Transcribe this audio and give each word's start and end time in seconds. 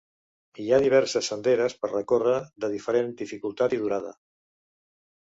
Hi 0.61 0.63
ha 0.71 0.77
diverses 0.83 1.27
senderes 1.31 1.75
per 1.83 1.89
recórrer, 1.91 2.37
de 2.65 2.69
diferent 2.75 3.11
dificultat 3.19 3.75
i 3.77 3.79
durada. 3.83 4.15